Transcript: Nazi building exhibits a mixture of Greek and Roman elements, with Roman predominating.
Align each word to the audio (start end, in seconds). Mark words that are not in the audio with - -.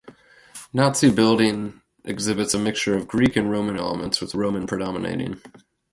Nazi 0.73 1.11
building 1.11 1.79
exhibits 2.05 2.55
a 2.55 2.59
mixture 2.59 2.95
of 2.97 3.07
Greek 3.07 3.35
and 3.35 3.51
Roman 3.51 3.77
elements, 3.77 4.19
with 4.19 4.33
Roman 4.33 4.65
predominating. 4.65 5.39